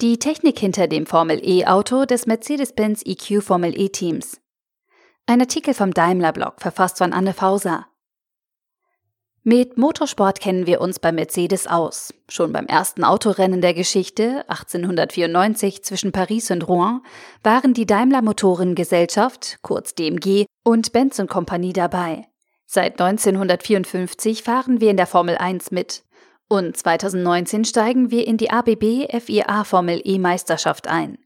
Die 0.00 0.18
Technik 0.18 0.58
hinter 0.58 0.88
dem 0.88 1.04
Formel 1.04 1.42
E-Auto 1.46 2.06
des 2.06 2.24
Mercedes-Benz 2.24 3.02
EQ 3.04 3.42
Formel 3.42 3.78
E-Teams. 3.78 4.40
Ein 5.26 5.42
Artikel 5.42 5.74
vom 5.74 5.92
Daimler-Blog, 5.92 6.54
verfasst 6.62 6.96
von 6.96 7.12
Anne 7.12 7.34
Fauser. 7.34 7.86
Mit 9.42 9.76
Motorsport 9.76 10.40
kennen 10.40 10.66
wir 10.66 10.80
uns 10.80 11.00
bei 11.00 11.12
Mercedes 11.12 11.66
aus. 11.66 12.14
Schon 12.30 12.50
beim 12.50 12.64
ersten 12.64 13.04
Autorennen 13.04 13.60
der 13.60 13.74
Geschichte, 13.74 14.48
1894 14.48 15.84
zwischen 15.84 16.12
Paris 16.12 16.50
und 16.50 16.66
Rouen, 16.66 17.02
waren 17.42 17.74
die 17.74 17.84
Daimler 17.84 18.22
Motorengesellschaft, 18.22 19.58
kurz 19.60 19.94
DMG, 19.94 20.46
und 20.64 20.92
Benz 20.92 21.22
Company 21.28 21.74
dabei. 21.74 22.26
Seit 22.64 22.98
1954 22.98 24.44
fahren 24.44 24.80
wir 24.80 24.92
in 24.92 24.96
der 24.96 25.06
Formel 25.06 25.36
1 25.36 25.72
mit. 25.72 26.04
Und 26.52 26.76
2019 26.76 27.64
steigen 27.64 28.10
wir 28.10 28.26
in 28.26 28.36
die 28.36 28.50
ABB 28.50 29.06
FIA 29.20 29.62
Formel 29.62 30.00
E 30.02 30.18
Meisterschaft 30.18 30.88
ein. 30.88 31.18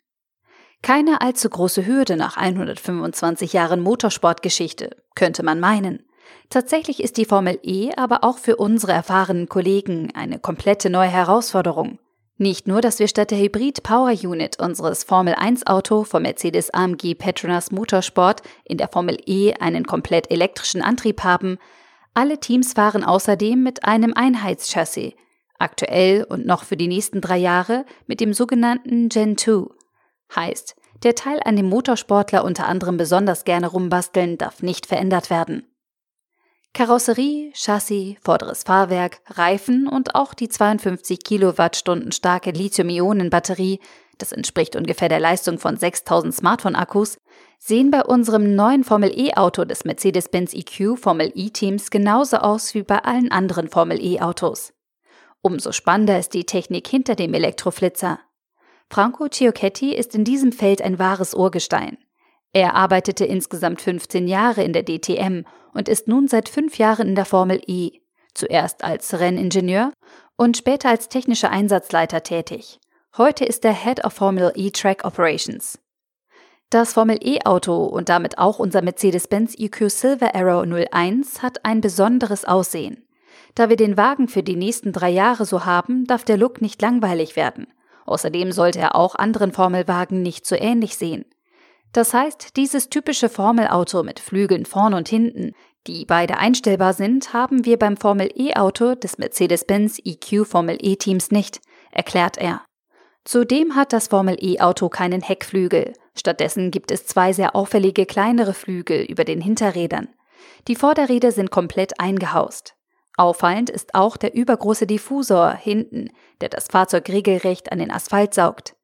Keine 0.83 1.23
allzu 1.23 1.49
große 1.49 1.87
Hürde 1.87 2.19
nach 2.19 2.37
125 2.37 3.55
Jahren 3.55 3.81
Motorsportgeschichte, 3.81 4.91
könnte 5.15 5.43
man 5.43 5.61
meinen. 5.61 6.05
Tatsächlich 6.51 7.03
ist 7.03 7.17
die 7.17 7.25
Formel 7.25 7.59
E 7.63 7.93
aber 7.97 8.23
auch 8.23 8.37
für 8.37 8.57
unsere 8.57 8.93
erfahrenen 8.93 9.49
Kollegen 9.49 10.13
eine 10.15 10.39
komplette 10.39 10.91
neue 10.91 11.09
Herausforderung. 11.09 11.99
Nicht 12.37 12.69
nur, 12.69 12.83
dass 12.83 12.99
wir 12.99 13.09
statt 13.09 13.31
der 13.31 13.39
Hybrid 13.39 13.83
Power 13.83 14.13
Unit 14.13 14.61
unseres 14.61 15.05
Formel 15.05 15.35
1 15.35 15.67
Auto 15.67 16.05
vom 16.05 16.25
Mercedes 16.25 16.69
AMG 16.69 17.15
Petronas 17.15 17.71
Motorsport 17.71 18.43
in 18.65 18.77
der 18.77 18.89
Formel 18.89 19.17
E 19.25 19.55
einen 19.55 19.87
komplett 19.87 20.31
elektrischen 20.31 20.83
Antrieb 20.83 21.25
haben, 21.25 21.57
alle 22.15 22.39
Teams 22.39 22.73
fahren 22.73 23.05
außerdem 23.05 23.63
mit 23.63 23.85
einem 23.85 24.15
Einheitschassis, 24.15 25.13
aktuell 25.59 26.25
und 26.25 26.47
noch 26.47 26.65
für 26.65 26.77
die 26.77 26.89
nächsten 26.89 27.21
drei 27.21 27.39
Jahre 27.39 27.85
mit 28.07 28.21
dem 28.21 28.33
sogenannten 28.33 29.09
Gen 29.09 29.37
2. 29.37 29.67
Heißt, 30.35 30.77
der 31.03 31.15
Teil, 31.15 31.41
an 31.45 31.57
dem 31.57 31.69
Motorsportler 31.69 32.45
unter 32.45 32.67
anderem 32.67 32.97
besonders 32.97 33.45
gerne 33.45 33.67
rumbasteln, 33.67 34.39
darf 34.39 34.63
nicht 34.63 34.87
verändert 34.87 35.29
werden. 35.29 35.67
Karosserie, 36.73 37.53
Chassis, 37.55 38.17
vorderes 38.25 38.65
Fahrwerk, 38.65 39.21
Reifen 39.27 39.87
und 39.87 40.15
auch 40.15 40.35
die 40.35 40.49
52 40.49 41.23
Kilowattstunden 41.23 42.11
starke 42.11 42.51
Lithium-Ionen-Batterie, 42.51 43.81
das 44.19 44.33
entspricht 44.33 44.75
ungefähr 44.75 45.09
der 45.09 45.21
Leistung 45.21 45.59
von 45.59 45.77
6000 45.77 46.35
Smartphone-Akkus, 46.35 47.19
sehen 47.67 47.91
bei 47.91 48.05
unserem 48.05 48.55
neuen 48.55 48.85
Formel 48.85 49.11
E-Auto 49.19 49.65
des 49.65 49.87
Mercedes-Benz 49.87 50.53
EQ 50.53 50.99
Formel 50.99 51.33
E-Teams 51.35 51.89
genauso 51.89 52.37
aus 52.37 52.75
wie 52.75 52.83
bei 52.83 52.99
allen 52.99 53.33
anderen 53.33 53.69
Formel 53.69 53.99
E-Autos. 54.05 54.75
Umso 55.41 55.73
spannender 55.73 56.19
ist 56.19 56.35
die 56.35 56.45
Technik 56.45 56.87
hinter 56.87 57.15
dem 57.15 57.33
Elektroflitzer. 57.33 58.21
Franco 58.91 59.29
Ciocchetti 59.29 59.95
ist 59.95 60.15
in 60.15 60.25
diesem 60.25 60.53
Feld 60.53 60.83
ein 60.83 60.99
wahres 60.99 61.33
Urgestein. 61.33 61.97
Er 62.53 62.75
arbeitete 62.75 63.25
insgesamt 63.25 63.81
15 63.81 64.29
Jahre 64.29 64.63
in 64.63 64.75
der 64.75 64.85
DTM 64.85 65.47
und 65.73 65.89
ist 65.89 66.07
nun 66.07 66.29
seit 66.29 66.51
fünf 66.51 66.77
Jahren 66.77 67.09
in 67.09 67.15
der 67.15 67.25
Formel 67.25 67.63
E, 67.67 67.93
zuerst 68.35 68.85
als 68.85 69.19
Renningenieur 69.19 69.91
und 70.37 70.59
später 70.59 70.91
als 70.91 71.09
technischer 71.09 71.51
Einsatzleiter 71.51 72.23
tätig. 72.23 72.79
Heute 73.17 73.47
ist 73.47 73.65
er 73.65 73.73
Head 73.73 74.05
of 74.05 74.13
Formel 74.13 74.53
E 74.55 74.71
Track 74.71 75.07
Operations. 75.07 75.79
Das 76.71 76.93
Formel 76.95 77.19
E-Auto 77.23 77.85
und 77.85 78.09
damit 78.09 78.39
auch 78.39 78.59
unser 78.59 78.83
Mercedes-Benz 78.83 79.55
EQ 79.57 79.91
Silver 79.91 80.35
Arrow 80.35 80.65
01 80.65 81.43
hat 81.43 81.65
ein 81.65 81.81
besonderes 81.81 82.45
Aussehen. 82.45 83.07
Da 83.55 83.69
wir 83.69 83.77
den 83.77 83.97
Wagen 83.97 84.27
für 84.27 84.43
die 84.43 84.57
nächsten 84.57 84.93
drei 84.93 85.11
Jahre 85.11 85.45
so 85.45 85.65
haben, 85.65 86.05
darf 86.07 86.25
der 86.25 86.37
Look 86.37 86.61
nicht 86.61 86.83
langweilig 86.83 87.37
werden. 87.37 87.69
Außerdem 88.07 88.53
sollte 88.53 88.81
er 88.81 88.97
auch 88.97 89.15
anderen 89.15 89.53
Formelwagen 89.53 90.23
nicht 90.23 90.47
so 90.47 90.57
ähnlich 90.57 90.97
sehen. 90.97 91.25
Das 91.93 92.13
heißt, 92.13 92.57
dieses 92.57 92.91
typische 92.91 93.29
Formelauto 93.29 94.03
mit 94.03 94.19
Flügeln 94.19 94.67
vorn 94.67 94.95
und 94.95 95.09
hinten, 95.09 95.53
die 95.87 96.05
beide 96.05 96.39
einstellbar 96.39 96.93
sind, 96.93 97.33
haben 97.33 97.65
wir 97.65 97.79
beim 97.79 97.97
Formel 97.97 98.31
E-Auto 98.35 98.97
des 98.97 99.19
Mercedes-Benz 99.19 100.01
EQ 100.05 100.45
Formel 100.45 100.77
E-Teams 100.81 101.31
nicht, 101.31 101.61
erklärt 101.93 102.37
er. 102.37 102.63
Zudem 103.25 103.75
hat 103.75 103.93
das 103.93 104.09
Formel 104.09 104.37
E-Auto 104.41 104.89
keinen 104.89 105.23
Heckflügel. 105.23 105.95
Stattdessen 106.15 106.71
gibt 106.71 106.91
es 106.91 107.07
zwei 107.07 107.33
sehr 107.33 107.57
auffällige 107.57 108.07
kleinere 108.07 108.53
Flügel 108.55 109.03
über 109.03 109.25
den 109.25 109.41
Hinterrädern. 109.41 110.09
Die 110.69 110.77
Vorderräder 110.77 111.33
sind 111.33 111.51
komplett 111.51 111.99
eingehaust. 111.99 112.75
Auffallend 113.17 113.71
ist 113.71 113.95
auch 113.95 114.17
der 114.17 114.35
übergroße 114.35 114.87
Diffusor 114.87 115.53
hinten, 115.53 116.11
der 116.41 116.49
das 116.49 116.67
Fahrzeug 116.67 117.09
regelrecht 117.09 117.73
an 117.73 117.79
den 117.79 117.91
Asphalt 117.91 118.35
saugt. 118.35 118.77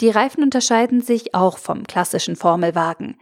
Die 0.00 0.10
Reifen 0.10 0.42
unterscheiden 0.42 1.00
sich 1.00 1.34
auch 1.34 1.58
vom 1.58 1.84
klassischen 1.84 2.36
Formelwagen, 2.36 3.18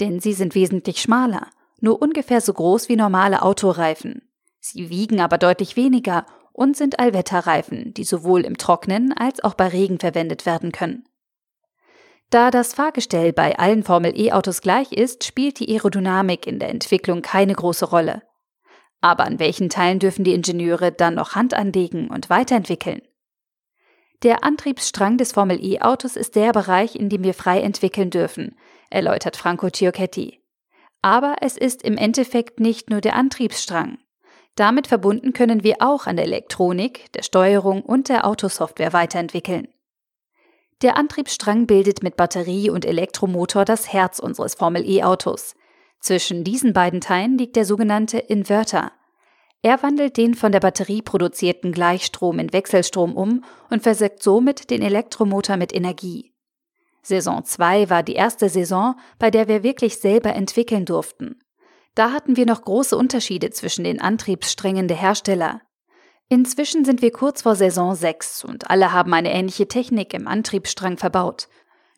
denn 0.00 0.20
sie 0.20 0.32
sind 0.32 0.54
wesentlich 0.54 1.00
schmaler, 1.00 1.48
nur 1.80 2.02
ungefähr 2.02 2.40
so 2.40 2.52
groß 2.52 2.88
wie 2.88 2.96
normale 2.96 3.42
Autoreifen. 3.42 4.22
Sie 4.60 4.90
wiegen 4.90 5.20
aber 5.20 5.38
deutlich 5.38 5.76
weniger 5.76 6.26
und 6.58 6.76
sind 6.76 6.98
Allwetterreifen, 6.98 7.94
die 7.94 8.02
sowohl 8.02 8.44
im 8.44 8.58
Trocknen 8.58 9.12
als 9.12 9.42
auch 9.44 9.54
bei 9.54 9.68
Regen 9.68 10.00
verwendet 10.00 10.44
werden 10.44 10.72
können. 10.72 11.04
Da 12.30 12.50
das 12.50 12.74
Fahrgestell 12.74 13.32
bei 13.32 13.56
allen 13.58 13.84
Formel 13.84 14.12
E-Autos 14.18 14.60
gleich 14.60 14.92
ist, 14.92 15.24
spielt 15.24 15.60
die 15.60 15.72
Aerodynamik 15.72 16.48
in 16.48 16.58
der 16.58 16.70
Entwicklung 16.70 17.22
keine 17.22 17.54
große 17.54 17.86
Rolle. 17.86 18.22
Aber 19.00 19.24
an 19.24 19.38
welchen 19.38 19.70
Teilen 19.70 20.00
dürfen 20.00 20.24
die 20.24 20.34
Ingenieure 20.34 20.90
dann 20.90 21.14
noch 21.14 21.36
Hand 21.36 21.54
anlegen 21.54 22.08
und 22.08 22.28
weiterentwickeln? 22.28 23.02
Der 24.24 24.42
Antriebsstrang 24.42 25.16
des 25.16 25.30
Formel 25.30 25.64
E-Autos 25.64 26.16
ist 26.16 26.34
der 26.34 26.52
Bereich, 26.52 26.96
in 26.96 27.08
dem 27.08 27.22
wir 27.22 27.34
frei 27.34 27.60
entwickeln 27.60 28.10
dürfen, 28.10 28.58
erläutert 28.90 29.36
Franco 29.36 29.70
Ciocchetti. 29.70 30.42
Aber 31.02 31.36
es 31.40 31.56
ist 31.56 31.82
im 31.84 31.96
Endeffekt 31.96 32.58
nicht 32.58 32.90
nur 32.90 33.00
der 33.00 33.14
Antriebsstrang. 33.14 33.98
Damit 34.58 34.88
verbunden 34.88 35.32
können 35.32 35.62
wir 35.62 35.76
auch 35.78 36.08
an 36.08 36.16
der 36.16 36.24
Elektronik, 36.24 37.12
der 37.12 37.22
Steuerung 37.22 37.80
und 37.80 38.08
der 38.08 38.26
Autosoftware 38.26 38.92
weiterentwickeln. 38.92 39.68
Der 40.82 40.96
Antriebsstrang 40.96 41.68
bildet 41.68 42.02
mit 42.02 42.16
Batterie 42.16 42.68
und 42.68 42.84
Elektromotor 42.84 43.64
das 43.64 43.92
Herz 43.92 44.18
unseres 44.18 44.56
Formel 44.56 44.84
E-Autos. 44.84 45.54
Zwischen 46.00 46.42
diesen 46.42 46.72
beiden 46.72 47.00
Teilen 47.00 47.38
liegt 47.38 47.54
der 47.54 47.64
sogenannte 47.64 48.18
Inverter. 48.18 48.90
Er 49.62 49.80
wandelt 49.84 50.16
den 50.16 50.34
von 50.34 50.50
der 50.50 50.58
Batterie 50.58 51.02
produzierten 51.02 51.70
Gleichstrom 51.70 52.40
in 52.40 52.52
Wechselstrom 52.52 53.16
um 53.16 53.44
und 53.70 53.84
versorgt 53.84 54.24
somit 54.24 54.70
den 54.70 54.82
Elektromotor 54.82 55.56
mit 55.56 55.72
Energie. 55.72 56.34
Saison 57.02 57.44
2 57.44 57.90
war 57.90 58.02
die 58.02 58.14
erste 58.14 58.48
Saison, 58.48 58.96
bei 59.20 59.30
der 59.30 59.46
wir 59.46 59.62
wirklich 59.62 59.98
selber 59.98 60.34
entwickeln 60.34 60.84
durften. 60.84 61.38
Da 61.98 62.12
hatten 62.12 62.36
wir 62.36 62.46
noch 62.46 62.62
große 62.62 62.96
Unterschiede 62.96 63.50
zwischen 63.50 63.82
den 63.82 64.00
Antriebssträngen 64.00 64.86
der 64.86 64.96
Hersteller. 64.96 65.62
Inzwischen 66.28 66.84
sind 66.84 67.02
wir 67.02 67.10
kurz 67.10 67.42
vor 67.42 67.56
Saison 67.56 67.96
6 67.96 68.44
und 68.44 68.70
alle 68.70 68.92
haben 68.92 69.12
eine 69.14 69.32
ähnliche 69.32 69.66
Technik 69.66 70.14
im 70.14 70.28
Antriebsstrang 70.28 70.96
verbaut. 70.96 71.48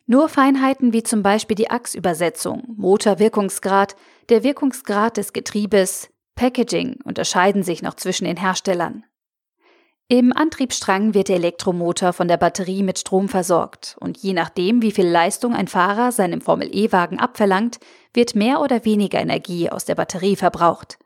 Nur 0.07 0.27
Feinheiten 0.27 0.91
wie 0.91 1.03
zum 1.03 1.21
Beispiel 1.21 1.53
die 1.53 1.69
Achsübersetzung, 1.69 2.63
Motorwirkungsgrad, 2.77 3.95
der 4.29 4.41
Wirkungsgrad 4.41 5.17
des 5.17 5.33
Getriebes, 5.33 6.09
Packaging 6.33 6.97
unterscheiden 7.03 7.61
sich 7.61 7.83
noch 7.83 7.93
zwischen 7.93 8.25
den 8.25 8.37
Herstellern. 8.37 9.03
Im 10.11 10.33
Antriebsstrang 10.35 11.13
wird 11.13 11.29
der 11.29 11.37
Elektromotor 11.37 12.11
von 12.11 12.27
der 12.27 12.35
Batterie 12.35 12.83
mit 12.83 12.99
Strom 12.99 13.29
versorgt 13.29 13.95
und 14.01 14.17
je 14.17 14.33
nachdem, 14.33 14.81
wie 14.81 14.91
viel 14.91 15.07
Leistung 15.07 15.55
ein 15.55 15.69
Fahrer 15.69 16.11
seinem 16.11 16.41
Formel-E-Wagen 16.41 17.17
abverlangt, 17.17 17.79
wird 18.13 18.35
mehr 18.35 18.59
oder 18.59 18.83
weniger 18.83 19.21
Energie 19.21 19.69
aus 19.69 19.85
der 19.85 19.95
Batterie 19.95 20.35
verbraucht. 20.35 20.99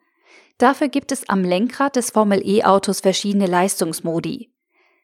Dafür 0.57 0.87
gibt 0.87 1.11
es 1.11 1.29
am 1.29 1.43
Lenkrad 1.43 1.97
des 1.97 2.09
Formel-E-Autos 2.09 3.01
verschiedene 3.01 3.45
Leistungsmodi. 3.45 4.49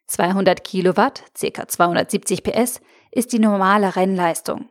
200 0.08 0.64
Kilowatt, 0.64 1.24
ca. 1.40 1.68
270 1.68 2.42
PS, 2.42 2.82
ist 3.12 3.32
die 3.34 3.38
normale 3.38 3.96
Rennleistung. 3.96 4.68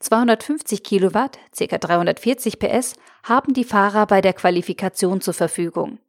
250 0.00 0.82
Kilowatt, 0.82 1.38
ca. 1.56 1.78
340 1.78 2.58
PS, 2.58 2.96
haben 3.22 3.54
die 3.54 3.62
Fahrer 3.62 4.08
bei 4.08 4.20
der 4.20 4.32
Qualifikation 4.32 5.20
zur 5.20 5.34
Verfügung. 5.34 6.00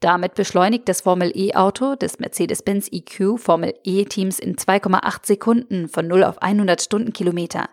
Damit 0.00 0.34
beschleunigt 0.34 0.88
das 0.88 1.02
Formel 1.02 1.30
E-Auto 1.34 1.94
des 1.94 2.18
Mercedes-Benz 2.18 2.88
EQ 2.90 3.38
Formel 3.38 3.74
E-Teams 3.84 4.38
in 4.38 4.56
2,8 4.56 5.26
Sekunden 5.26 5.88
von 5.88 6.08
0 6.08 6.24
auf 6.24 6.40
100 6.40 6.80
Stundenkilometer. 6.80 7.68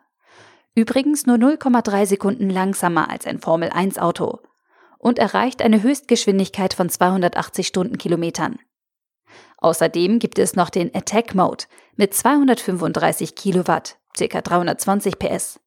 Übrigens 0.75 1.25
nur 1.25 1.38
0,3 1.38 2.06
Sekunden 2.06 2.50
langsamer 2.50 3.09
als 3.09 3.25
ein 3.25 3.39
Formel 3.39 3.69
1 3.69 3.97
Auto 3.97 4.39
und 5.00 5.19
erreicht 5.19 5.62
eine 5.62 5.81
Höchstgeschwindigkeit 5.81 6.74
von 6.74 6.89
280 6.89 7.65
Stundenkilometern. 7.65 8.59
Außerdem 9.59 10.19
gibt 10.19 10.38
es 10.38 10.56
noch 10.56 10.69
den 10.69 10.94
Attack 10.94 11.33
Mode 11.33 11.63
mit 11.95 12.13
235 12.13 13.35
Kilowatt, 13.35 13.97
ca. 14.18 14.41
320 14.41 15.18
PS. 15.18 15.59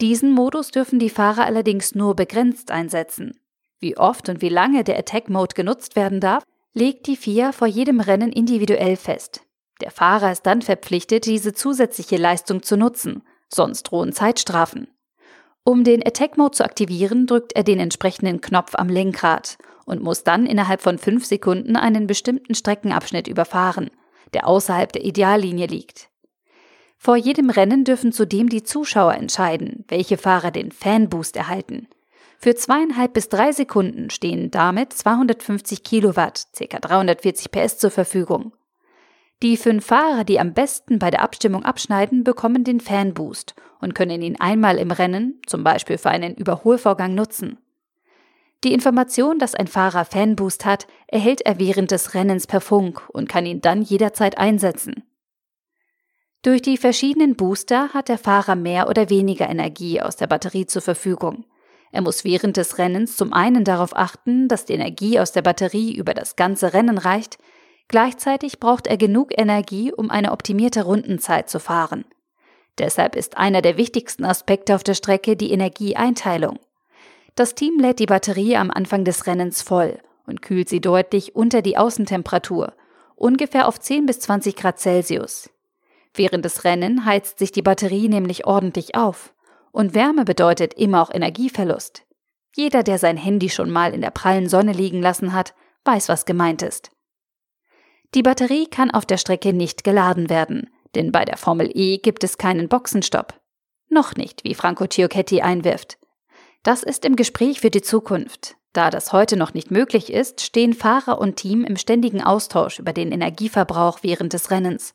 Diesen 0.00 0.32
Modus 0.32 0.70
dürfen 0.70 0.98
die 0.98 1.10
Fahrer 1.10 1.44
allerdings 1.44 1.94
nur 1.94 2.14
begrenzt 2.16 2.70
einsetzen. 2.70 3.38
Wie 3.80 3.96
oft 3.96 4.28
und 4.28 4.42
wie 4.42 4.50
lange 4.50 4.84
der 4.84 4.98
Attack 4.98 5.30
Mode 5.30 5.54
genutzt 5.54 5.96
werden 5.96 6.20
darf, 6.20 6.44
legt 6.74 7.06
die 7.06 7.16
FIA 7.16 7.52
vor 7.52 7.66
jedem 7.66 8.00
Rennen 8.00 8.30
individuell 8.30 8.96
fest. 8.96 9.42
Der 9.80 9.90
Fahrer 9.90 10.30
ist 10.30 10.42
dann 10.42 10.62
verpflichtet, 10.62 11.24
diese 11.24 11.54
zusätzliche 11.54 12.18
Leistung 12.18 12.62
zu 12.62 12.76
nutzen, 12.76 13.22
sonst 13.48 13.84
drohen 13.84 14.12
Zeitstrafen. 14.12 14.88
Um 15.64 15.84
den 15.84 16.06
Attack 16.06 16.36
Mode 16.36 16.56
zu 16.56 16.64
aktivieren, 16.64 17.26
drückt 17.26 17.54
er 17.54 17.64
den 17.64 17.80
entsprechenden 17.80 18.40
Knopf 18.40 18.74
am 18.74 18.88
Lenkrad 18.88 19.56
und 19.86 20.02
muss 20.02 20.24
dann 20.24 20.46
innerhalb 20.46 20.82
von 20.82 20.98
fünf 20.98 21.24
Sekunden 21.24 21.76
einen 21.76 22.06
bestimmten 22.06 22.54
Streckenabschnitt 22.54 23.28
überfahren, 23.28 23.90
der 24.34 24.46
außerhalb 24.46 24.92
der 24.92 25.04
Ideallinie 25.04 25.66
liegt. 25.66 26.10
Vor 26.96 27.16
jedem 27.16 27.48
Rennen 27.48 27.84
dürfen 27.84 28.12
zudem 28.12 28.50
die 28.50 28.62
Zuschauer 28.62 29.14
entscheiden, 29.14 29.84
welche 29.88 30.18
Fahrer 30.18 30.50
den 30.50 30.70
Fanboost 30.70 31.34
erhalten. 31.34 31.88
Für 32.42 32.54
zweieinhalb 32.54 33.12
bis 33.12 33.28
drei 33.28 33.52
Sekunden 33.52 34.08
stehen 34.08 34.50
damit 34.50 34.94
250 34.94 35.84
Kilowatt, 35.84 36.46
ca. 36.56 36.78
340 36.78 37.50
PS 37.50 37.76
zur 37.76 37.90
Verfügung. 37.90 38.54
Die 39.42 39.58
fünf 39.58 39.84
Fahrer, 39.84 40.24
die 40.24 40.40
am 40.40 40.54
besten 40.54 40.98
bei 40.98 41.10
der 41.10 41.20
Abstimmung 41.20 41.66
abschneiden, 41.66 42.24
bekommen 42.24 42.64
den 42.64 42.80
Fanboost 42.80 43.54
und 43.80 43.94
können 43.94 44.22
ihn 44.22 44.40
einmal 44.40 44.78
im 44.78 44.90
Rennen, 44.90 45.42
zum 45.46 45.64
Beispiel 45.64 45.98
für 45.98 46.08
einen 46.08 46.34
Überholvorgang, 46.34 47.14
nutzen. 47.14 47.58
Die 48.64 48.72
Information, 48.72 49.38
dass 49.38 49.54
ein 49.54 49.66
Fahrer 49.66 50.06
Fanboost 50.06 50.64
hat, 50.64 50.86
erhält 51.08 51.42
er 51.42 51.58
während 51.58 51.90
des 51.90 52.14
Rennens 52.14 52.46
per 52.46 52.62
Funk 52.62 53.06
und 53.10 53.28
kann 53.28 53.44
ihn 53.44 53.60
dann 53.60 53.82
jederzeit 53.82 54.38
einsetzen. 54.38 55.04
Durch 56.40 56.62
die 56.62 56.78
verschiedenen 56.78 57.36
Booster 57.36 57.90
hat 57.92 58.08
der 58.08 58.16
Fahrer 58.16 58.56
mehr 58.56 58.88
oder 58.88 59.10
weniger 59.10 59.46
Energie 59.50 60.00
aus 60.00 60.16
der 60.16 60.26
Batterie 60.26 60.64
zur 60.64 60.80
Verfügung. 60.80 61.44
Er 61.92 62.02
muss 62.02 62.24
während 62.24 62.56
des 62.56 62.78
Rennens 62.78 63.16
zum 63.16 63.32
einen 63.32 63.64
darauf 63.64 63.96
achten, 63.96 64.48
dass 64.48 64.64
die 64.64 64.74
Energie 64.74 65.18
aus 65.18 65.32
der 65.32 65.42
Batterie 65.42 65.94
über 65.94 66.14
das 66.14 66.36
ganze 66.36 66.72
Rennen 66.72 66.98
reicht, 66.98 67.38
gleichzeitig 67.88 68.60
braucht 68.60 68.86
er 68.86 68.96
genug 68.96 69.36
Energie, 69.36 69.92
um 69.92 70.10
eine 70.10 70.32
optimierte 70.32 70.84
Rundenzeit 70.84 71.50
zu 71.50 71.58
fahren. 71.58 72.04
Deshalb 72.78 73.16
ist 73.16 73.36
einer 73.36 73.60
der 73.62 73.76
wichtigsten 73.76 74.24
Aspekte 74.24 74.74
auf 74.74 74.84
der 74.84 74.94
Strecke 74.94 75.36
die 75.36 75.52
Energieeinteilung. 75.52 76.58
Das 77.34 77.54
Team 77.54 77.78
lädt 77.78 77.98
die 77.98 78.06
Batterie 78.06 78.56
am 78.56 78.70
Anfang 78.70 79.04
des 79.04 79.26
Rennens 79.26 79.62
voll 79.62 79.98
und 80.26 80.42
kühlt 80.42 80.68
sie 80.68 80.80
deutlich 80.80 81.34
unter 81.34 81.62
die 81.62 81.76
Außentemperatur, 81.76 82.72
ungefähr 83.16 83.66
auf 83.66 83.80
10 83.80 84.06
bis 84.06 84.20
20 84.20 84.56
Grad 84.56 84.78
Celsius. 84.78 85.50
Während 86.14 86.44
des 86.44 86.64
Rennen 86.64 87.04
heizt 87.04 87.38
sich 87.38 87.52
die 87.52 87.62
Batterie 87.62 88.08
nämlich 88.08 88.46
ordentlich 88.46 88.94
auf. 88.94 89.34
Und 89.72 89.94
Wärme 89.94 90.24
bedeutet 90.24 90.74
immer 90.74 91.02
auch 91.02 91.10
Energieverlust. 91.12 92.04
Jeder, 92.56 92.82
der 92.82 92.98
sein 92.98 93.16
Handy 93.16 93.48
schon 93.48 93.70
mal 93.70 93.94
in 93.94 94.00
der 94.00 94.10
prallen 94.10 94.48
Sonne 94.48 94.72
liegen 94.72 95.00
lassen 95.00 95.32
hat, 95.32 95.54
weiß, 95.84 96.08
was 96.08 96.26
gemeint 96.26 96.62
ist. 96.62 96.90
Die 98.14 98.22
Batterie 98.22 98.66
kann 98.66 98.90
auf 98.90 99.06
der 99.06 99.18
Strecke 99.18 99.52
nicht 99.52 99.84
geladen 99.84 100.28
werden, 100.28 100.68
denn 100.96 101.12
bei 101.12 101.24
der 101.24 101.36
Formel 101.36 101.70
E 101.72 101.98
gibt 101.98 102.24
es 102.24 102.38
keinen 102.38 102.68
Boxenstopp. 102.68 103.40
Noch 103.88 104.16
nicht, 104.16 104.44
wie 104.44 104.54
Franco 104.54 104.86
Chiocchetti 104.86 105.42
einwirft. 105.42 105.98
Das 106.62 106.82
ist 106.82 107.04
im 107.04 107.16
Gespräch 107.16 107.60
für 107.60 107.70
die 107.70 107.82
Zukunft. 107.82 108.56
Da 108.72 108.90
das 108.90 109.12
heute 109.12 109.36
noch 109.36 109.54
nicht 109.54 109.70
möglich 109.70 110.12
ist, 110.12 110.42
stehen 110.42 110.74
Fahrer 110.74 111.18
und 111.18 111.36
Team 111.36 111.64
im 111.64 111.76
ständigen 111.76 112.22
Austausch 112.22 112.78
über 112.78 112.92
den 112.92 113.10
Energieverbrauch 113.10 114.00
während 114.02 114.32
des 114.32 114.50
Rennens. 114.50 114.94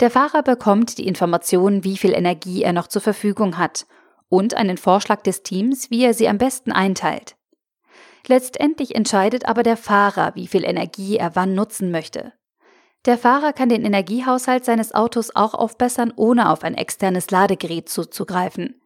Der 0.00 0.10
Fahrer 0.10 0.42
bekommt 0.42 0.98
die 0.98 1.06
Information, 1.06 1.84
wie 1.84 1.96
viel 1.96 2.12
Energie 2.12 2.62
er 2.62 2.72
noch 2.72 2.88
zur 2.88 3.02
Verfügung 3.02 3.58
hat 3.58 3.86
und 4.28 4.54
einen 4.54 4.78
Vorschlag 4.78 5.22
des 5.22 5.42
Teams, 5.42 5.90
wie 5.90 6.04
er 6.04 6.14
sie 6.14 6.28
am 6.28 6.38
besten 6.38 6.72
einteilt. 6.72 7.36
Letztendlich 8.26 8.94
entscheidet 8.94 9.46
aber 9.46 9.62
der 9.62 9.76
Fahrer, 9.76 10.34
wie 10.34 10.46
viel 10.46 10.64
Energie 10.64 11.16
er 11.16 11.36
wann 11.36 11.54
nutzen 11.54 11.90
möchte. 11.90 12.32
Der 13.06 13.16
Fahrer 13.16 13.52
kann 13.52 13.70
den 13.70 13.84
Energiehaushalt 13.84 14.64
seines 14.64 14.94
Autos 14.94 15.34
auch 15.34 15.54
aufbessern, 15.54 16.12
ohne 16.16 16.50
auf 16.50 16.64
ein 16.64 16.74
externes 16.74 17.30
Ladegerät 17.30 17.88
zuzugreifen. 17.88 18.80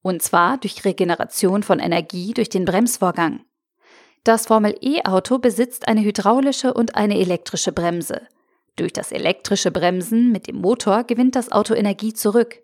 Und 0.00 0.22
zwar 0.22 0.56
durch 0.56 0.84
Regeneration 0.84 1.62
von 1.62 1.78
Energie 1.78 2.32
durch 2.32 2.48
den 2.48 2.64
Bremsvorgang. 2.64 3.44
Das 4.24 4.46
Formel 4.46 4.74
E-Auto 4.80 5.38
besitzt 5.38 5.86
eine 5.86 6.00
hydraulische 6.00 6.72
und 6.72 6.94
eine 6.94 7.18
elektrische 7.18 7.72
Bremse. 7.72 8.22
Durch 8.78 8.92
das 8.92 9.10
elektrische 9.10 9.72
Bremsen 9.72 10.30
mit 10.30 10.46
dem 10.46 10.56
Motor 10.56 11.02
gewinnt 11.02 11.34
das 11.34 11.50
Auto 11.50 11.74
Energie 11.74 12.12
zurück. 12.14 12.60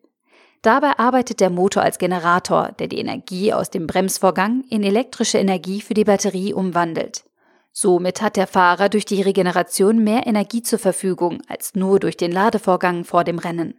Dabei 0.63 0.97
arbeitet 0.97 1.41
der 1.41 1.51
Motor 1.51 1.83
als 1.83 1.99
Generator, 1.99 2.71
der 2.79 2.87
die 2.87 3.01
Energie 3.01 3.53
aus 3.53 3.69
dem 3.69 3.89
Bremsvorgang 3.89 4.63
in 4.71 4.85
elektrische 4.85 5.39
Energie 5.39 5.81
für 5.81 5.95
die 5.95 6.05
Batterie 6.05 6.55
umwandelt. 6.55 7.25
Somit 7.73 8.23
hat 8.23 8.37
der 8.37 8.47
Fahrer 8.47 8.89
durch 8.89 9.05
die 9.05 9.23
Regeneration 9.23 10.05
mehr 10.05 10.25
Energie 10.29 10.63
zur 10.63 10.79
Verfügung 10.79 11.43
als 11.49 11.75
nur 11.75 11.99
durch 11.99 12.17
den 12.17 12.31
Ladevorgang 12.31 13.03
vor 13.03 13.25
dem 13.25 13.41
Rennen. 13.41 13.75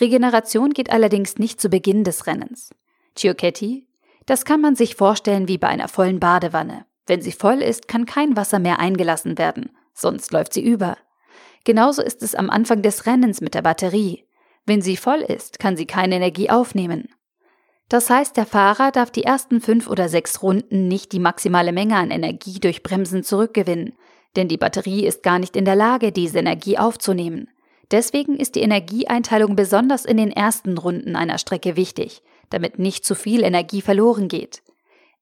Regeneration 0.00 0.70
geht 0.70 0.90
allerdings 0.90 1.36
nicht 1.36 1.60
zu 1.60 1.68
Beginn 1.68 2.04
des 2.04 2.26
Rennens. 2.26 2.70
Chiocchetti, 3.16 3.86
das 4.24 4.46
kann 4.46 4.62
man 4.62 4.76
sich 4.76 4.96
vorstellen 4.96 5.46
wie 5.46 5.58
bei 5.58 5.68
einer 5.68 5.88
vollen 5.88 6.20
Badewanne. 6.20 6.86
Wenn 7.06 7.20
sie 7.20 7.32
voll 7.32 7.60
ist, 7.60 7.86
kann 7.86 8.06
kein 8.06 8.34
Wasser 8.34 8.58
mehr 8.58 8.78
eingelassen 8.78 9.36
werden, 9.36 9.68
sonst 9.92 10.32
läuft 10.32 10.54
sie 10.54 10.64
über. 10.64 10.96
Genauso 11.64 12.02
ist 12.02 12.22
es 12.22 12.34
am 12.34 12.50
Anfang 12.50 12.82
des 12.82 13.06
Rennens 13.06 13.40
mit 13.40 13.54
der 13.54 13.62
Batterie. 13.62 14.24
Wenn 14.66 14.82
sie 14.82 14.96
voll 14.96 15.20
ist, 15.20 15.58
kann 15.58 15.76
sie 15.76 15.86
keine 15.86 16.16
Energie 16.16 16.50
aufnehmen. 16.50 17.08
Das 17.88 18.08
heißt, 18.08 18.36
der 18.36 18.46
Fahrer 18.46 18.90
darf 18.92 19.10
die 19.10 19.24
ersten 19.24 19.60
fünf 19.60 19.88
oder 19.88 20.08
sechs 20.08 20.42
Runden 20.42 20.88
nicht 20.88 21.12
die 21.12 21.18
maximale 21.18 21.72
Menge 21.72 21.96
an 21.96 22.10
Energie 22.10 22.60
durch 22.60 22.82
Bremsen 22.82 23.22
zurückgewinnen, 23.22 23.94
denn 24.36 24.48
die 24.48 24.56
Batterie 24.56 25.06
ist 25.06 25.22
gar 25.22 25.38
nicht 25.38 25.56
in 25.56 25.64
der 25.64 25.76
Lage, 25.76 26.12
diese 26.12 26.38
Energie 26.38 26.78
aufzunehmen. 26.78 27.48
Deswegen 27.90 28.36
ist 28.36 28.54
die 28.54 28.62
Energieeinteilung 28.62 29.54
besonders 29.54 30.04
in 30.04 30.16
den 30.16 30.32
ersten 30.32 30.78
Runden 30.78 31.16
einer 31.16 31.38
Strecke 31.38 31.76
wichtig, 31.76 32.22
damit 32.50 32.78
nicht 32.78 33.04
zu 33.04 33.14
viel 33.14 33.44
Energie 33.44 33.82
verloren 33.82 34.28
geht. 34.28 34.62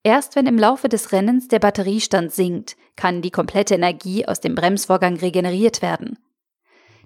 Erst 0.04 0.36
wenn 0.36 0.46
im 0.46 0.58
Laufe 0.58 0.88
des 0.88 1.12
Rennens 1.12 1.48
der 1.48 1.58
Batteriestand 1.58 2.32
sinkt, 2.32 2.76
kann 2.96 3.22
die 3.22 3.30
komplette 3.30 3.74
Energie 3.74 4.26
aus 4.26 4.40
dem 4.40 4.54
Bremsvorgang 4.54 5.16
regeneriert 5.16 5.82
werden. 5.82 6.18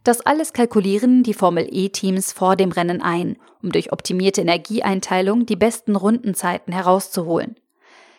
Das 0.07 0.21
alles 0.21 0.53
kalkulieren 0.53 1.25
die 1.25 1.35
Formel 1.35 1.67
E-Teams 1.69 2.33
vor 2.33 2.55
dem 2.55 2.71
Rennen 2.71 3.03
ein, 3.03 3.39
um 3.61 3.73
durch 3.73 3.91
optimierte 3.91 4.41
Energieeinteilung 4.41 5.47
die 5.47 5.57
besten 5.57 5.97
Rundenzeiten 5.97 6.73
herauszuholen. 6.73 7.57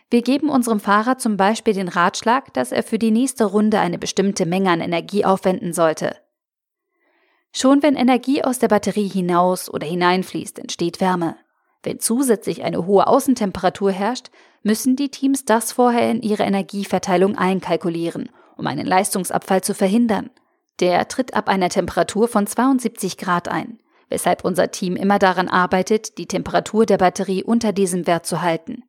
Wir 0.09 0.21
geben 0.21 0.49
unserem 0.49 0.81
Fahrer 0.81 1.17
zum 1.17 1.37
Beispiel 1.37 1.73
den 1.73 1.87
Ratschlag, 1.87 2.53
dass 2.53 2.73
er 2.73 2.83
für 2.83 2.99
die 2.99 3.11
nächste 3.11 3.45
Runde 3.45 3.79
eine 3.79 3.97
bestimmte 3.97 4.45
Menge 4.45 4.69
an 4.69 4.81
Energie 4.81 5.23
aufwenden 5.23 5.71
sollte. 5.71 6.17
Schon 7.53 7.81
wenn 7.81 7.95
Energie 7.95 8.43
aus 8.43 8.59
der 8.59 8.67
Batterie 8.67 9.07
hinaus 9.07 9.69
oder 9.69 9.87
hineinfließt, 9.87 10.59
entsteht 10.59 10.99
Wärme. 10.99 11.37
Wenn 11.83 12.01
zusätzlich 12.01 12.63
eine 12.63 12.85
hohe 12.85 13.07
Außentemperatur 13.07 13.93
herrscht, 13.93 14.27
müssen 14.61 14.97
die 14.97 15.07
Teams 15.07 15.45
das 15.45 15.71
vorher 15.71 16.11
in 16.11 16.21
ihre 16.21 16.43
Energieverteilung 16.43 17.37
einkalkulieren, 17.37 18.29
um 18.57 18.67
einen 18.67 18.85
Leistungsabfall 18.85 19.61
zu 19.61 19.73
verhindern. 19.73 20.31
Der 20.79 21.07
tritt 21.07 21.33
ab 21.33 21.49
einer 21.49 21.69
Temperatur 21.69 22.27
von 22.27 22.45
72 22.45 23.17
Grad 23.17 23.47
ein, 23.47 23.79
weshalb 24.09 24.45
unser 24.45 24.71
Team 24.71 24.95
immer 24.95 25.19
daran 25.19 25.47
arbeitet, 25.47 26.17
die 26.17 26.27
Temperatur 26.27 26.85
der 26.85 26.97
Batterie 26.97 27.43
unter 27.43 27.71
diesem 27.71 28.05
Wert 28.05 28.25
zu 28.25 28.41
halten. 28.41 28.83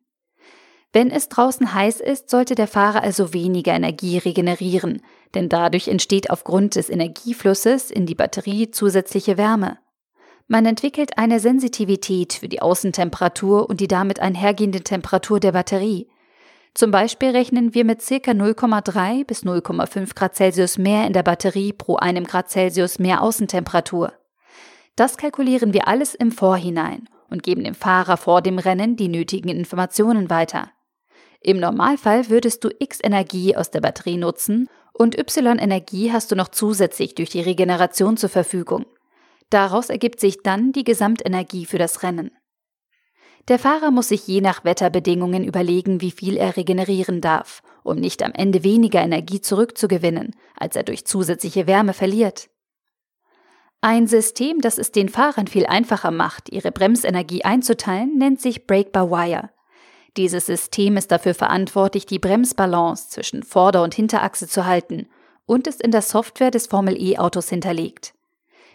Wenn 0.91 1.11
es 1.11 1.29
draußen 1.29 1.73
heiß 1.73 1.99
ist, 1.99 2.29
sollte 2.29 2.55
der 2.55 2.67
Fahrer 2.67 3.03
also 3.03 3.33
weniger 3.33 3.73
Energie 3.73 4.17
regenerieren, 4.17 5.01
denn 5.35 5.47
dadurch 5.47 5.87
entsteht 5.87 6.31
aufgrund 6.31 6.75
des 6.75 6.89
Energieflusses 6.89 7.91
in 7.91 8.07
die 8.07 8.15
Batterie 8.15 8.71
zusätzliche 8.71 9.37
Wärme. 9.37 9.77
Man 10.47 10.65
entwickelt 10.65 11.19
eine 11.19 11.39
Sensitivität 11.39 12.33
für 12.33 12.49
die 12.49 12.61
Außentemperatur 12.61 13.69
und 13.69 13.81
die 13.81 13.87
damit 13.87 14.19
einhergehende 14.19 14.81
Temperatur 14.81 15.39
der 15.39 15.51
Batterie, 15.51 16.07
zum 16.73 16.91
Beispiel 16.91 17.29
rechnen 17.29 17.73
wir 17.73 17.83
mit 17.83 17.99
ca. 17.99 18.15
0,3 18.15 19.25
bis 19.25 19.43
0,5 19.43 20.15
Grad 20.15 20.35
Celsius 20.35 20.77
mehr 20.77 21.07
in 21.07 21.13
der 21.13 21.23
Batterie 21.23 21.73
pro 21.73 21.95
einem 21.97 22.25
Grad 22.25 22.49
Celsius 22.49 22.99
mehr 22.99 23.21
Außentemperatur. 23.21 24.13
Das 24.95 25.17
kalkulieren 25.17 25.73
wir 25.73 25.87
alles 25.87 26.13
im 26.15 26.31
Vorhinein 26.31 27.07
und 27.29 27.43
geben 27.43 27.63
dem 27.63 27.75
Fahrer 27.75 28.17
vor 28.17 28.41
dem 28.41 28.59
Rennen 28.59 28.95
die 28.95 29.07
nötigen 29.07 29.49
Informationen 29.49 30.29
weiter. 30.29 30.71
Im 31.41 31.59
Normalfall 31.59 32.29
würdest 32.29 32.63
du 32.63 32.69
X 32.79 32.99
Energie 33.01 33.55
aus 33.55 33.71
der 33.71 33.81
Batterie 33.81 34.17
nutzen 34.17 34.67
und 34.93 35.17
Y 35.17 35.57
Energie 35.57 36.11
hast 36.11 36.31
du 36.31 36.35
noch 36.35 36.49
zusätzlich 36.49 37.15
durch 37.15 37.29
die 37.29 37.41
Regeneration 37.41 38.17
zur 38.17 38.29
Verfügung. 38.29 38.85
Daraus 39.49 39.89
ergibt 39.89 40.19
sich 40.19 40.43
dann 40.43 40.73
die 40.73 40.83
Gesamtenergie 40.83 41.65
für 41.65 41.77
das 41.77 42.03
Rennen. 42.03 42.31
Der 43.47 43.57
Fahrer 43.57 43.89
muss 43.89 44.09
sich 44.09 44.27
je 44.27 44.41
nach 44.41 44.63
Wetterbedingungen 44.63 45.43
überlegen, 45.43 46.01
wie 46.01 46.11
viel 46.11 46.37
er 46.37 46.55
regenerieren 46.55 47.21
darf, 47.21 47.61
um 47.83 47.97
nicht 47.97 48.21
am 48.23 48.33
Ende 48.33 48.63
weniger 48.63 49.01
Energie 49.01 49.41
zurückzugewinnen, 49.41 50.35
als 50.55 50.75
er 50.75 50.83
durch 50.83 51.05
zusätzliche 51.05 51.65
Wärme 51.65 51.93
verliert. 51.93 52.49
Ein 53.81 54.07
System, 54.07 54.59
das 54.59 54.77
es 54.77 54.91
den 54.91 55.07
Fahrern 55.07 55.47
viel 55.47 55.65
einfacher 55.65 56.11
macht, 56.11 56.51
ihre 56.51 56.71
Bremsenergie 56.71 57.45
einzuteilen, 57.45 58.17
nennt 58.17 58.41
sich 58.41 58.67
Brake-by-Wire. 58.67 59.51
Dieses 60.17 60.47
System 60.47 60.97
ist 60.97 61.11
dafür 61.11 61.33
verantwortlich, 61.33 62.05
die 62.05 62.19
Bremsbalance 62.19 63.09
zwischen 63.09 63.41
Vorder- 63.41 63.83
und 63.83 63.95
Hinterachse 63.95 64.47
zu 64.47 64.65
halten 64.65 65.07
und 65.45 65.65
ist 65.65 65.81
in 65.81 65.91
der 65.91 66.01
Software 66.01 66.51
des 66.51 66.67
Formel 66.67 67.01
E-Autos 67.01 67.47
hinterlegt. 67.49 68.13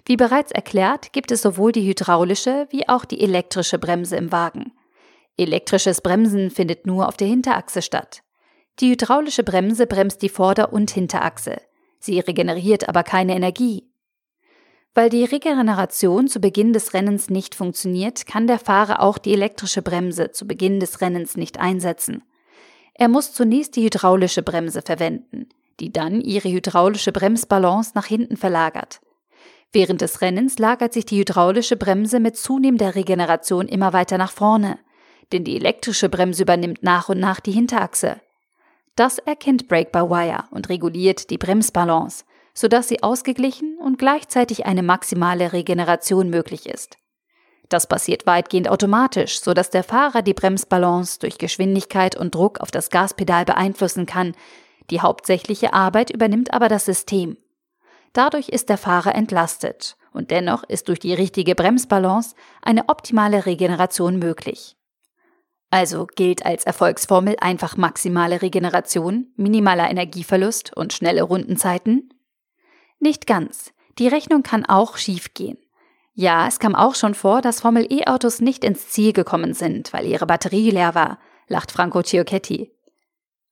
Wie 0.06 0.16
bereits 0.16 0.52
erklärt, 0.52 1.12
gibt 1.12 1.30
es 1.30 1.42
sowohl 1.42 1.73
die 1.73 1.87
hydraulische 1.87 2.66
wie 2.70 2.88
auch 2.88 3.04
die 3.04 3.20
elektrische 3.20 3.78
Bremse 3.78 4.16
im 4.16 4.32
Wagen. 4.32 4.73
Elektrisches 5.37 6.00
Bremsen 6.00 6.50
findet 6.50 6.87
nur 6.87 7.08
auf 7.08 7.16
der 7.16 7.26
Hinterachse 7.26 7.82
statt. 7.82 8.23
Die 8.80 8.90
hydraulische 8.90 9.44
Bremse 9.44 9.87
bremst 9.87 10.20
die 10.23 10.28
Vorder- 10.28 10.73
und 10.73 10.90
Hinterachse. 10.90 11.61
Sie 12.00 12.20
regeneriert 12.20 12.88
aber 12.88 13.02
keine 13.02 13.34
Energie. 13.34 13.88
Weil 14.92 15.08
die 15.08 15.25
Regeneration 15.25 16.28
zu 16.28 16.38
Beginn 16.38 16.73
des 16.73 16.92
Rennens 16.92 17.30
nicht 17.30 17.54
funktioniert, 17.54 18.26
kann 18.26 18.46
der 18.46 18.58
Fahrer 18.58 19.00
auch 19.00 19.18
die 19.18 19.32
elektrische 19.32 19.82
Bremse 19.82 20.30
zu 20.30 20.46
Beginn 20.46 20.80
des 20.80 21.00
Rennens 21.00 21.37
nicht 21.37 21.58
einsetzen. 21.58 22.23
Er 22.94 23.08
muss 23.08 23.32
zunächst 23.32 23.75
die 23.75 23.84
hydraulische 23.84 24.42
Bremse 24.42 24.82
verwenden, 24.82 25.49
die 25.80 25.92
dann 25.92 26.20
ihre 26.20 26.49
hydraulische 26.49 27.11
Bremsbalance 27.11 27.92
nach 27.94 28.06
hinten 28.06 28.37
verlagert. 28.37 29.00
Während 29.74 30.02
des 30.02 30.20
Rennens 30.20 30.60
lagert 30.60 30.92
sich 30.92 31.04
die 31.04 31.18
hydraulische 31.18 31.76
Bremse 31.76 32.20
mit 32.20 32.36
zunehmender 32.36 32.94
Regeneration 32.94 33.66
immer 33.66 33.92
weiter 33.92 34.18
nach 34.18 34.30
vorne, 34.30 34.78
denn 35.32 35.42
die 35.42 35.56
elektrische 35.56 36.08
Bremse 36.08 36.44
übernimmt 36.44 36.84
nach 36.84 37.08
und 37.08 37.18
nach 37.18 37.40
die 37.40 37.50
Hinterachse. 37.50 38.20
Das 38.94 39.18
erkennt 39.18 39.66
Brake-by-Wire 39.66 40.44
und 40.52 40.68
reguliert 40.68 41.28
die 41.30 41.38
Bremsbalance, 41.38 42.24
sodass 42.54 42.86
sie 42.86 43.02
ausgeglichen 43.02 43.76
und 43.78 43.98
gleichzeitig 43.98 44.64
eine 44.64 44.84
maximale 44.84 45.52
Regeneration 45.52 46.30
möglich 46.30 46.66
ist. 46.66 46.96
Das 47.68 47.88
passiert 47.88 48.28
weitgehend 48.28 48.68
automatisch, 48.68 49.40
sodass 49.40 49.70
der 49.70 49.82
Fahrer 49.82 50.22
die 50.22 50.34
Bremsbalance 50.34 51.18
durch 51.18 51.36
Geschwindigkeit 51.36 52.14
und 52.14 52.32
Druck 52.32 52.60
auf 52.60 52.70
das 52.70 52.90
Gaspedal 52.90 53.44
beeinflussen 53.44 54.06
kann. 54.06 54.36
Die 54.90 55.00
hauptsächliche 55.00 55.72
Arbeit 55.72 56.10
übernimmt 56.10 56.54
aber 56.54 56.68
das 56.68 56.84
System. 56.84 57.38
Dadurch 58.14 58.49
ist 58.49 58.68
der 58.71 58.78
Fahrer 58.78 59.14
entlastet 59.14 59.97
und 60.12 60.30
dennoch 60.30 60.62
ist 60.62 60.88
durch 60.88 61.00
die 61.00 61.12
richtige 61.12 61.54
Bremsbalance 61.54 62.35
eine 62.62 62.88
optimale 62.88 63.44
Regeneration 63.44 64.18
möglich. 64.18 64.76
Also 65.71 66.06
gilt 66.06 66.47
als 66.47 66.64
Erfolgsformel 66.64 67.37
einfach 67.40 67.76
maximale 67.76 68.40
Regeneration, 68.40 69.33
minimaler 69.37 69.90
Energieverlust 69.90 70.76
und 70.76 70.92
schnelle 70.92 71.23
Rundenzeiten? 71.23 72.14
Nicht 73.00 73.26
ganz. 73.26 73.73
Die 73.99 74.06
Rechnung 74.06 74.44
kann 74.44 74.64
auch 74.64 74.97
schiefgehen. 74.97 75.59
Ja, 76.12 76.47
es 76.47 76.61
kam 76.61 76.76
auch 76.76 76.94
schon 76.94 77.14
vor, 77.14 77.42
dass 77.42 77.62
Formel 77.62 77.88
E-Autos 77.90 78.40
nicht 78.40 78.62
ins 78.62 78.88
Ziel 78.90 79.12
gekommen 79.12 79.52
sind, 79.52 79.92
weil 79.92 80.06
ihre 80.06 80.26
Batterie 80.26 80.71
leer 80.71 80.94
war, 80.94 81.18
lacht 81.49 81.73
Franco 81.73 82.02
Ciocchetti. 82.04 82.71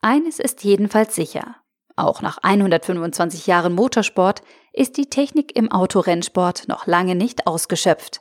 Eines 0.00 0.38
ist 0.38 0.62
jedenfalls 0.62 1.16
sicher. 1.16 1.56
Auch 1.96 2.22
nach 2.22 2.38
125 2.38 3.46
Jahren 3.46 3.74
Motorsport 3.74 4.42
ist 4.72 4.96
die 4.96 5.06
Technik 5.06 5.56
im 5.56 5.70
Autorennsport 5.70 6.68
noch 6.68 6.86
lange 6.86 7.14
nicht 7.14 7.46
ausgeschöpft. 7.46 8.20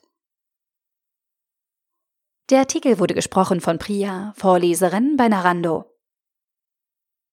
Der 2.50 2.60
Artikel 2.60 3.00
wurde 3.00 3.14
gesprochen 3.14 3.62
von 3.62 3.78
Priya, 3.78 4.34
Vorleserin 4.36 5.16
bei 5.16 5.30
Narando. 5.30 5.91